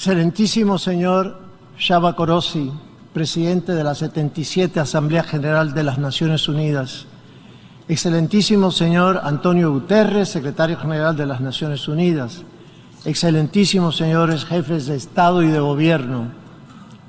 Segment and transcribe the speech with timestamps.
[0.00, 1.40] Excelentísimo señor
[1.76, 2.70] Shaba Korosi,
[3.12, 7.06] presidente de la 77 Asamblea General de las Naciones Unidas.
[7.88, 12.44] Excelentísimo señor Antonio Guterres, secretario general de las Naciones Unidas.
[13.04, 16.28] Excelentísimos señores jefes de Estado y de Gobierno.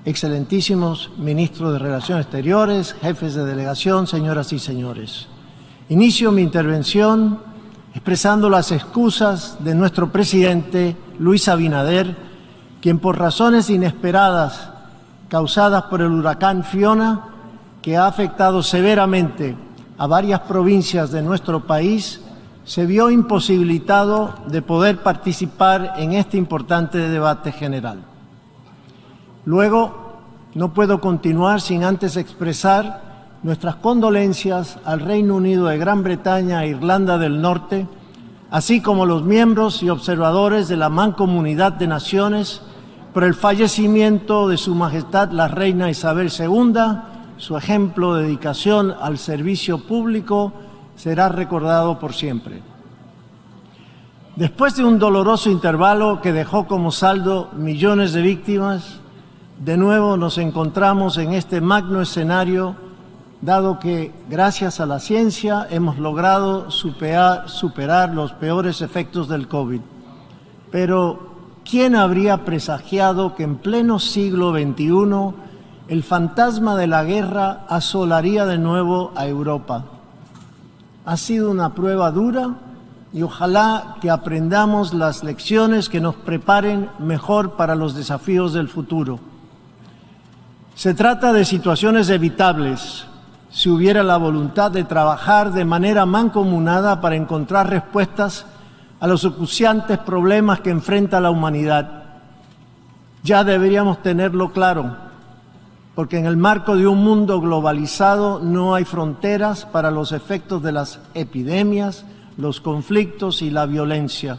[0.03, 5.27] Excelentísimos ministros de Relaciones Exteriores, jefes de delegación, señoras y señores.
[5.89, 7.39] Inicio mi intervención
[7.93, 12.28] expresando las excusas de nuestro presidente Luis Abinader
[12.81, 14.69] quien por razones inesperadas
[15.29, 17.25] causadas por el huracán Fiona,
[17.81, 19.55] que ha afectado severamente
[19.97, 22.21] a varias provincias de nuestro país,
[22.65, 27.99] se vio imposibilitado de poder participar en este importante debate general.
[29.45, 30.19] Luego,
[30.55, 33.01] no puedo continuar sin antes expresar
[33.43, 37.87] nuestras condolencias al Reino Unido de Gran Bretaña e Irlanda del Norte,
[38.51, 42.61] así como los miembros y observadores de la Mancomunidad de Naciones
[43.13, 46.73] por el fallecimiento de Su Majestad la Reina Isabel II,
[47.37, 50.53] su ejemplo de dedicación al servicio público
[50.95, 52.61] será recordado por siempre.
[54.35, 58.99] Después de un doloroso intervalo que dejó como saldo millones de víctimas,
[59.59, 62.75] de nuevo nos encontramos en este magno escenario,
[63.41, 69.81] dado que gracias a la ciencia hemos logrado superar, superar los peores efectos del COVID.
[70.71, 71.28] Pero
[71.69, 75.35] ¿Quién habría presagiado que en pleno siglo XXI
[75.87, 79.85] el fantasma de la guerra asolaría de nuevo a Europa?
[81.05, 82.55] Ha sido una prueba dura
[83.13, 89.19] y ojalá que aprendamos las lecciones que nos preparen mejor para los desafíos del futuro.
[90.73, 93.05] Se trata de situaciones evitables
[93.51, 98.47] si hubiera la voluntad de trabajar de manera mancomunada para encontrar respuestas
[98.99, 102.03] a los acuciantes problemas que enfrenta la humanidad.
[103.23, 104.95] Ya deberíamos tenerlo claro,
[105.95, 110.71] porque en el marco de un mundo globalizado no hay fronteras para los efectos de
[110.71, 112.05] las epidemias,
[112.37, 114.37] los conflictos y la violencia.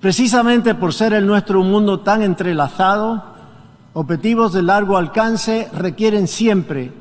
[0.00, 3.24] Precisamente por ser el nuestro un mundo tan entrelazado,
[3.94, 6.92] objetivos de largo alcance requieren siempre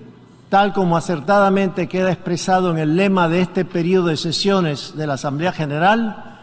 [0.50, 5.16] tal como acertadamente queda expresado en el lema de este periodo de sesiones de la
[5.16, 6.38] Asamblea General,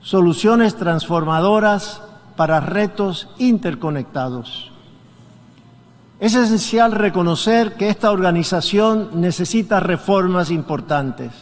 [0.00, 2.02] soluciones transformadoras
[2.36, 4.72] para retos interconectados.
[6.18, 11.32] Es esencial reconocer que esta organización necesita reformas importantes,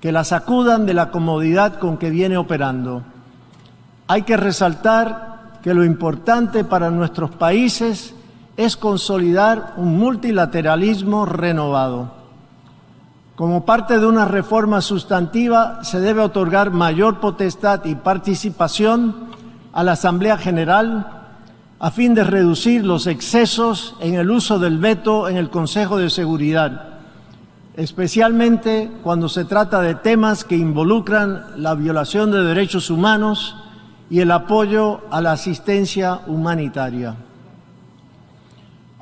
[0.00, 3.02] que la sacudan de la comodidad con que viene operando.
[4.08, 8.14] Hay que resaltar que lo importante para nuestros países
[8.64, 12.12] es consolidar un multilateralismo renovado.
[13.34, 19.30] Como parte de una reforma sustantiva, se debe otorgar mayor potestad y participación
[19.72, 21.22] a la Asamblea General
[21.78, 26.10] a fin de reducir los excesos en el uso del veto en el Consejo de
[26.10, 26.98] Seguridad,
[27.76, 33.56] especialmente cuando se trata de temas que involucran la violación de derechos humanos
[34.10, 37.16] y el apoyo a la asistencia humanitaria.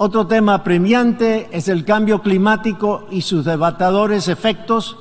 [0.01, 4.97] Otro tema premiante es el cambio climático y sus debatadores efectos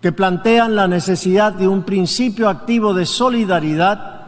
[0.00, 4.20] que plantean la necesidad de un principio activo de solidaridad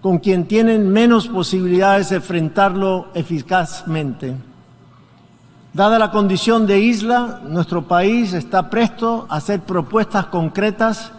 [0.00, 4.34] con quien tienen menos posibilidades de enfrentarlo eficazmente.
[5.72, 11.12] Dada la condición de isla, nuestro país está presto a hacer propuestas concretas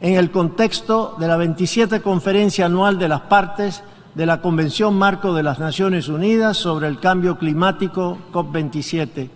[0.00, 3.82] en el contexto de la 27 Conferencia Anual de las Partes
[4.14, 9.28] de la Convención Marco de las Naciones Unidas sobre el Cambio Climático COP27.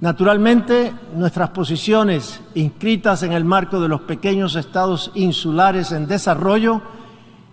[0.00, 6.82] Naturalmente, nuestras posiciones inscritas en el marco de los pequeños estados insulares en desarrollo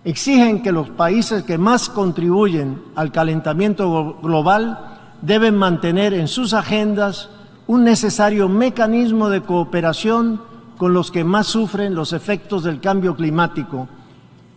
[0.04, 7.30] exigen que los países que más contribuyen al calentamiento global deben mantener en sus agendas
[7.66, 10.42] un necesario mecanismo de cooperación
[10.76, 13.88] con los que más sufren los efectos del cambio climático.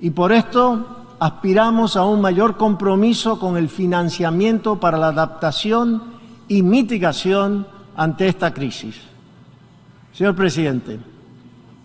[0.01, 6.03] Y por esto aspiramos a un mayor compromiso con el financiamiento para la adaptación
[6.47, 8.99] y mitigación ante esta crisis.
[10.13, 10.99] Señor presidente,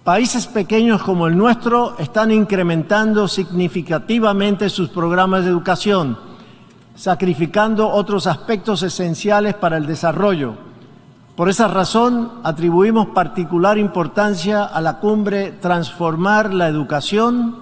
[0.05, 6.19] países pequeños como el nuestro están incrementando significativamente sus programas de educación,
[6.94, 10.55] sacrificando otros aspectos esenciales para el desarrollo.
[11.37, 17.59] Por esa razón, atribuimos particular importancia a la cumbre Transformar la Educación,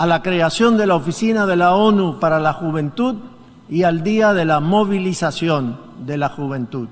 [0.00, 3.16] a la creación de la Oficina de la ONU para la Juventud
[3.68, 6.88] y al Día de la Movilización de la Juventud.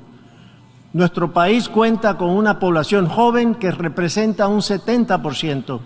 [0.92, 5.80] Nuestro país cuenta con una población joven que representa un 70%.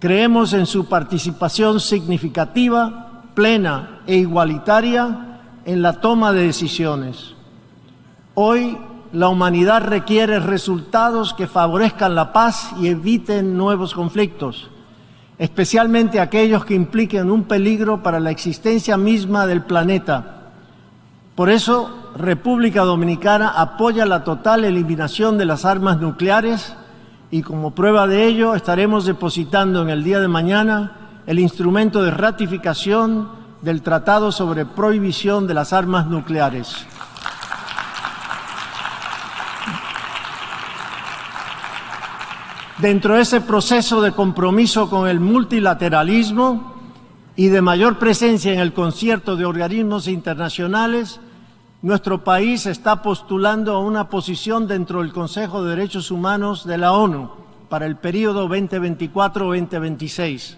[0.00, 7.36] Creemos en su participación significativa plena e igualitaria en la toma de decisiones.
[8.34, 8.76] Hoy
[9.12, 14.68] la humanidad requiere resultados que favorezcan la paz y eviten nuevos conflictos,
[15.38, 20.50] especialmente aquellos que impliquen un peligro para la existencia misma del planeta.
[21.34, 26.74] Por eso, República Dominicana apoya la total eliminación de las armas nucleares
[27.30, 30.92] y como prueba de ello estaremos depositando en el día de mañana
[31.26, 33.28] el instrumento de ratificación
[33.62, 36.86] del Tratado sobre Prohibición de las Armas Nucleares.
[42.80, 46.74] Dentro de ese proceso de compromiso con el multilateralismo
[47.34, 51.18] y de mayor presencia en el concierto de organismos internacionales,
[51.82, 56.92] nuestro país está postulando a una posición dentro del Consejo de Derechos Humanos de la
[56.92, 57.32] ONU
[57.68, 60.54] para el periodo 2024-2026.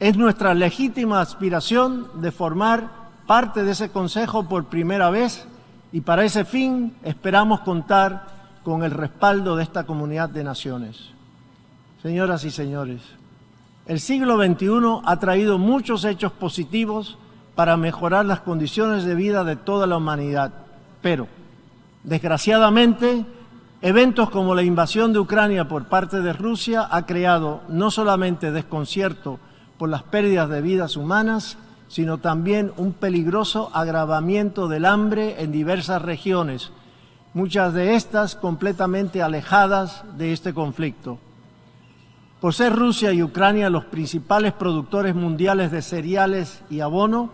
[0.00, 2.90] Es nuestra legítima aspiración de formar
[3.26, 5.46] parte de ese Consejo por primera vez
[5.90, 8.26] y para ese fin esperamos contar
[8.62, 11.13] con el respaldo de esta comunidad de naciones.
[12.04, 13.00] Señoras y señores,
[13.86, 17.16] el siglo XXI ha traído muchos hechos positivos
[17.54, 20.52] para mejorar las condiciones de vida de toda la humanidad,
[21.00, 21.28] pero,
[22.02, 23.24] desgraciadamente,
[23.80, 29.38] eventos como la invasión de Ucrania por parte de Rusia ha creado no solamente desconcierto
[29.78, 31.56] por las pérdidas de vidas humanas,
[31.88, 36.70] sino también un peligroso agravamiento del hambre en diversas regiones,
[37.32, 41.18] muchas de estas completamente alejadas de este conflicto.
[42.44, 47.30] Por ser Rusia y Ucrania los principales productores mundiales de cereales y abono,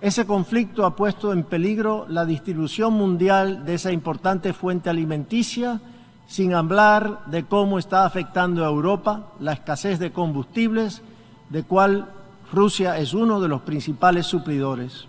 [0.00, 5.80] ese conflicto ha puesto en peligro la distribución mundial de esa importante fuente alimenticia,
[6.28, 11.02] sin hablar de cómo está afectando a Europa la escasez de combustibles,
[11.50, 12.12] de cual
[12.52, 15.08] Rusia es uno de los principales suplidores.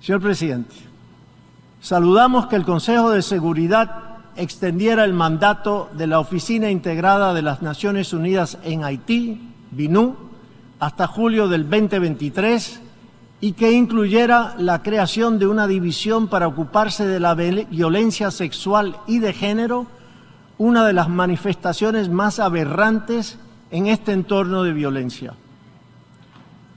[0.00, 0.74] Señor presidente,
[1.80, 7.60] saludamos que el Consejo de Seguridad extendiera el mandato de la Oficina Integrada de las
[7.60, 10.16] Naciones Unidas en Haití, BINU,
[10.78, 12.80] hasta julio del 2023
[13.40, 19.18] y que incluyera la creación de una división para ocuparse de la violencia sexual y
[19.18, 19.86] de género,
[20.56, 23.38] una de las manifestaciones más aberrantes
[23.70, 25.34] en este entorno de violencia.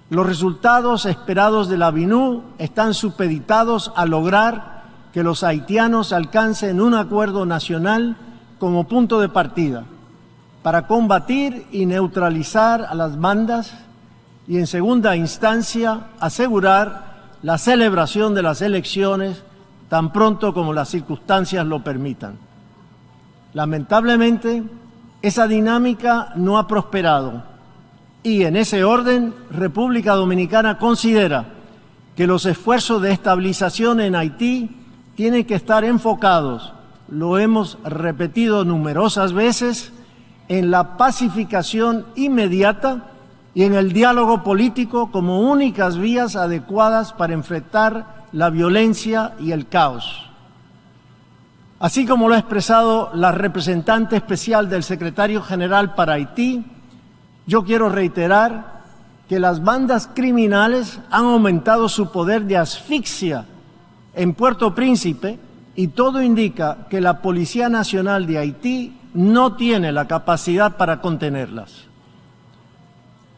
[0.10, 4.71] Los resultados esperados de la BINU están supeditados a lograr
[5.13, 8.16] que los haitianos alcancen un acuerdo nacional
[8.60, 9.84] como punto de partida
[10.63, 13.74] para combatir y neutralizar a las bandas
[14.48, 17.12] y en segunda instancia asegurar
[17.42, 19.44] la celebración de las elecciones
[19.90, 22.38] tan pronto como las circunstancias lo permitan.
[23.54, 24.63] Lamentablemente,
[25.22, 27.44] esa dinámica no ha prosperado
[28.24, 31.46] y en ese orden República Dominicana considera
[32.16, 34.81] que los esfuerzos de estabilización en Haití
[35.16, 36.74] tienen que estar enfocados,
[37.10, 39.92] lo hemos repetido numerosas veces,
[40.48, 43.12] en la pacificación inmediata
[43.54, 49.68] y en el diálogo político como únicas vías adecuadas para enfrentar la violencia y el
[49.68, 50.30] caos.
[51.80, 56.63] Así como lo ha expresado la representante especial del secretario general para Haití,
[57.48, 58.81] yo quiero reiterar
[59.28, 63.46] que las bandas criminales han aumentado su poder de asfixia
[64.13, 65.39] en Puerto Príncipe
[65.75, 71.86] y todo indica que la Policía Nacional de Haití no tiene la capacidad para contenerlas.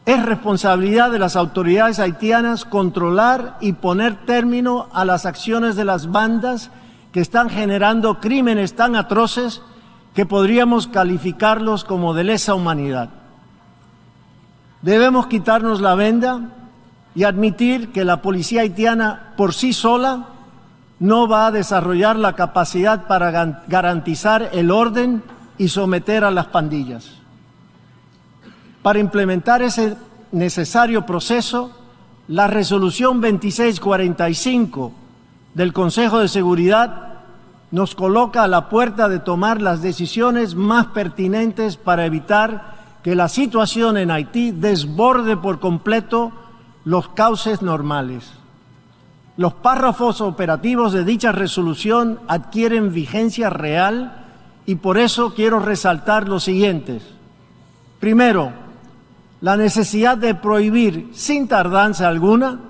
[0.06, 6.12] Es responsabilidad de las autoridades haitianas controlar y poner término a las acciones de las
[6.12, 6.70] bandas
[7.12, 9.62] que están generando crímenes tan atroces
[10.14, 13.08] que podríamos calificarlos como de lesa humanidad.
[14.82, 16.50] Debemos quitarnos la venda
[17.14, 20.33] y admitir que la policía haitiana por sí sola
[20.98, 25.22] no va a desarrollar la capacidad para garantizar el orden
[25.58, 27.10] y someter a las pandillas.
[28.82, 29.96] Para implementar ese
[30.32, 31.70] necesario proceso,
[32.28, 34.92] la resolución 2645
[35.54, 37.14] del Consejo de Seguridad
[37.70, 43.28] nos coloca a la puerta de tomar las decisiones más pertinentes para evitar que la
[43.28, 46.32] situación en Haití desborde por completo
[46.84, 48.32] los cauces normales.
[49.36, 54.24] Los párrafos operativos de dicha resolución adquieren vigencia real
[54.64, 57.02] y por eso quiero resaltar los siguientes.
[57.98, 58.52] Primero,
[59.40, 62.60] la necesidad de prohibir sin tardanza alguna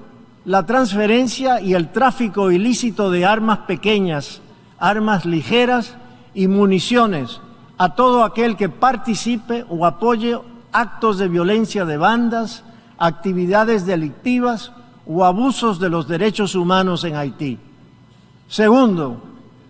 [0.45, 4.41] la transferencia y el tráfico ilícito de armas pequeñas,
[4.79, 5.97] armas ligeras
[6.35, 7.41] y municiones
[7.79, 10.39] a todo aquel que participe o apoye
[10.73, 12.63] actos de violencia de bandas,
[12.99, 14.73] actividades delictivas
[15.07, 17.59] o abusos de los derechos humanos en Haití.
[18.49, 19.23] Segundo,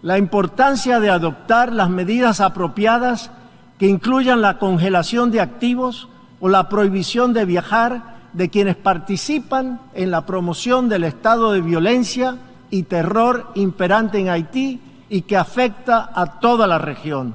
[0.03, 3.31] la importancia de adoptar las medidas apropiadas
[3.79, 6.09] que incluyan la congelación de activos
[6.41, 12.37] o la prohibición de viajar de quienes participan en la promoción del estado de violencia
[12.71, 17.35] y terror imperante en Haití y que afecta a toda la región.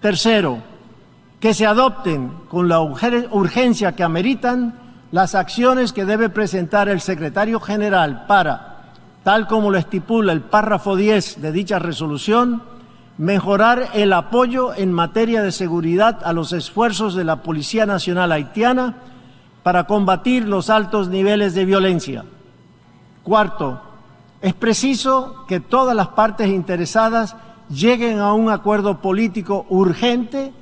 [0.00, 0.58] Tercero,
[1.40, 7.60] que se adopten con la urgencia que ameritan las acciones que debe presentar el secretario
[7.60, 12.62] general para, tal como lo estipula el párrafo 10 de dicha resolución,
[13.18, 18.96] mejorar el apoyo en materia de seguridad a los esfuerzos de la Policía Nacional Haitiana
[19.62, 22.24] para combatir los altos niveles de violencia.
[23.22, 23.80] Cuarto,
[24.42, 27.36] es preciso que todas las partes interesadas
[27.68, 30.52] lleguen a un acuerdo político urgente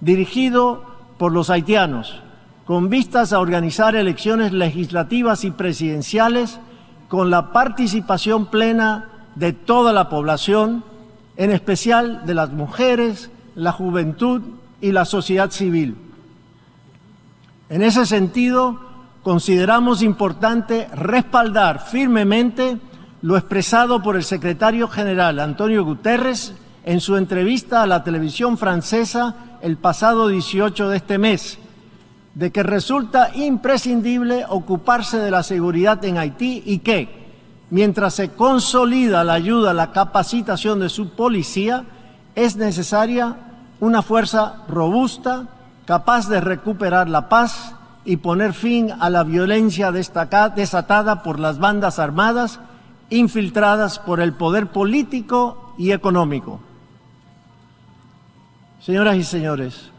[0.00, 0.84] dirigido
[1.18, 2.22] por los haitianos,
[2.64, 6.60] con vistas a organizar elecciones legislativas y presidenciales
[7.08, 10.84] con la participación plena de toda la población,
[11.36, 14.42] en especial de las mujeres, la juventud
[14.80, 15.96] y la sociedad civil.
[17.68, 18.80] En ese sentido,
[19.22, 22.78] consideramos importante respaldar firmemente
[23.22, 26.54] lo expresado por el secretario general Antonio Guterres
[26.84, 31.58] en su entrevista a la televisión francesa el pasado 18 de este mes,
[32.34, 37.30] de que resulta imprescindible ocuparse de la seguridad en Haití y que,
[37.70, 41.84] mientras se consolida la ayuda la capacitación de su policía,
[42.34, 43.36] es necesaria
[43.80, 45.48] una fuerza robusta,
[45.84, 47.74] capaz de recuperar la paz
[48.04, 52.60] y poner fin a la violencia desatada por las bandas armadas
[53.10, 56.60] infiltradas por el poder político y económico.
[58.80, 59.90] Señoras y señores,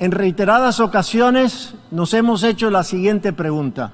[0.00, 3.92] en reiteradas ocasiones nos hemos hecho la siguiente pregunta.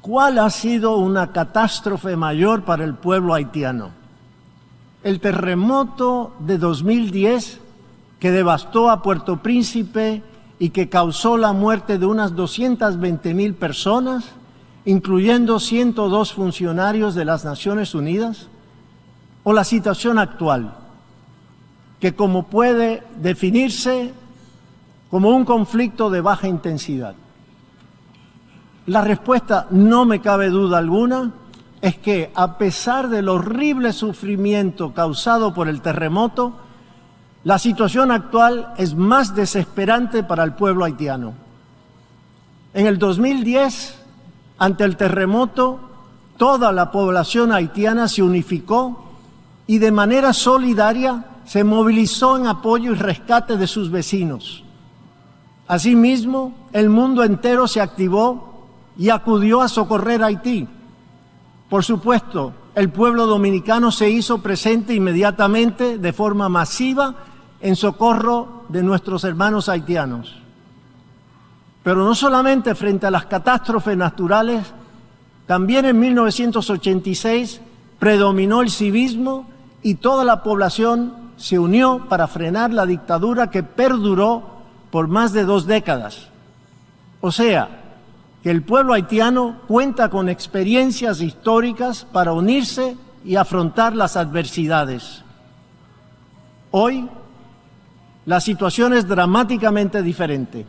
[0.00, 3.90] ¿Cuál ha sido una catástrofe mayor para el pueblo haitiano?
[5.04, 7.60] ¿El terremoto de 2010
[8.18, 10.22] que devastó a Puerto Príncipe
[10.58, 14.24] y que causó la muerte de unas 220 mil personas?
[14.88, 18.48] incluyendo 102 funcionarios de las Naciones Unidas,
[19.44, 20.72] o la situación actual,
[22.00, 24.14] que como puede definirse
[25.10, 27.14] como un conflicto de baja intensidad.
[28.86, 31.32] La respuesta, no me cabe duda alguna,
[31.80, 36.54] es que a pesar del horrible sufrimiento causado por el terremoto,
[37.44, 41.34] la situación actual es más desesperante para el pueblo haitiano.
[42.74, 43.98] En el 2010,
[44.58, 45.80] ante el terremoto,
[46.36, 49.12] toda la población haitiana se unificó
[49.66, 54.64] y de manera solidaria se movilizó en apoyo y rescate de sus vecinos.
[55.68, 60.66] Asimismo, el mundo entero se activó y acudió a socorrer Haití.
[61.68, 67.14] Por supuesto, el pueblo dominicano se hizo presente inmediatamente de forma masiva
[67.60, 70.36] en socorro de nuestros hermanos haitianos.
[71.82, 74.72] Pero no solamente frente a las catástrofes naturales,
[75.46, 77.60] también en 1986
[77.98, 79.46] predominó el civismo
[79.82, 84.57] y toda la población se unió para frenar la dictadura que perduró
[84.90, 86.28] por más de dos décadas.
[87.20, 87.68] O sea,
[88.42, 95.24] que el pueblo haitiano cuenta con experiencias históricas para unirse y afrontar las adversidades.
[96.70, 97.08] Hoy
[98.26, 100.66] la situación es dramáticamente diferente.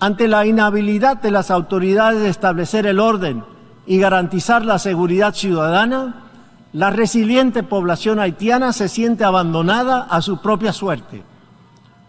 [0.00, 3.44] Ante la inhabilidad de las autoridades de establecer el orden
[3.86, 6.24] y garantizar la seguridad ciudadana,
[6.72, 11.22] la resiliente población haitiana se siente abandonada a su propia suerte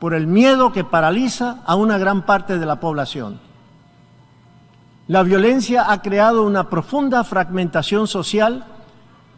[0.03, 3.39] por el miedo que paraliza a una gran parte de la población.
[5.07, 8.65] La violencia ha creado una profunda fragmentación social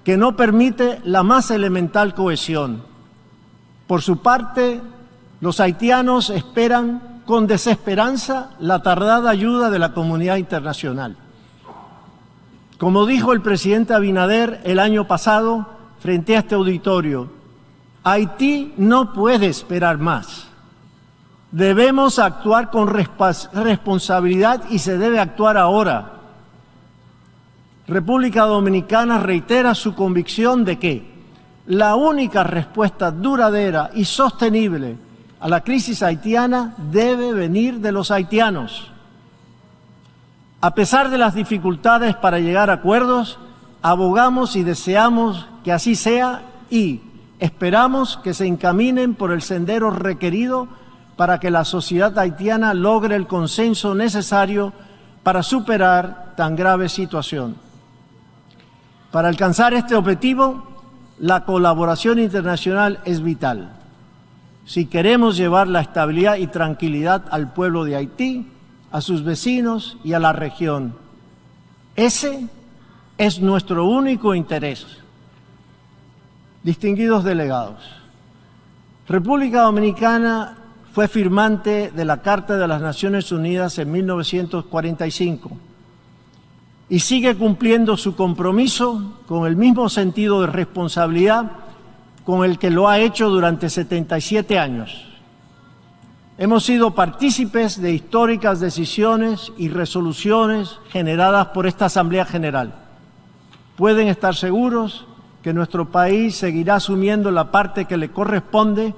[0.03, 2.81] que no permite la más elemental cohesión.
[3.86, 4.81] Por su parte,
[5.39, 11.15] los haitianos esperan con desesperanza la tardada ayuda de la comunidad internacional.
[12.79, 15.67] Como dijo el presidente Abinader el año pasado
[16.00, 17.29] frente a este auditorio,
[18.03, 20.54] Haití no puede esperar más.
[21.52, 26.12] Debemos actuar con responsabilidad y se debe actuar ahora.
[27.88, 31.16] República Dominicana reitera su convicción de que
[31.68, 34.98] la única respuesta duradera y sostenible
[35.40, 38.92] a la crisis haitiana debe venir de los haitianos.
[40.62, 43.38] A pesar de las dificultades para llegar a acuerdos,
[43.84, 47.02] abogamos y deseamos que así sea y
[47.38, 50.68] esperamos que se encaminen por el sendero requerido
[51.15, 54.74] para que la sociedad haitiana logre el consenso necesario
[55.24, 57.55] para superar tan grave situación.
[59.12, 60.63] Para alcanzar este objetivo,
[61.19, 63.72] la colaboración internacional es vital.
[64.65, 68.51] Si queremos llevar la estabilidad y tranquilidad al pueblo de Haití,
[68.91, 70.95] a sus vecinos y a la región,
[71.95, 72.48] ese
[73.17, 74.86] es nuestro único interés.
[76.63, 77.77] Distinguidos delegados,
[79.07, 80.57] República Dominicana
[80.96, 85.52] fue firmante de la Carta de las Naciones Unidas en 1945
[86.88, 91.52] y sigue cumpliendo su compromiso con el mismo sentido de responsabilidad
[92.24, 95.06] con el que lo ha hecho durante 77 años.
[96.38, 102.74] Hemos sido partícipes de históricas decisiones y resoluciones generadas por esta Asamblea General.
[103.75, 105.06] Pueden estar seguros
[105.44, 108.94] que nuestro país seguirá asumiendo la parte que le corresponde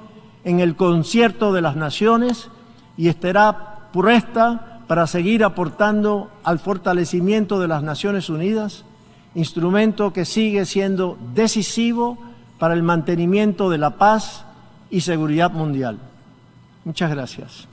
[0.48, 2.48] en el concierto de las naciones
[2.96, 8.86] y estará presta para seguir aportando al fortalecimiento de las Naciones Unidas,
[9.36, 12.18] instrumento que sigue siendo decisivo
[12.60, 14.46] para el mantenimiento de la paz
[14.90, 15.98] y seguridad mundial.
[16.86, 17.68] Muchas gracias.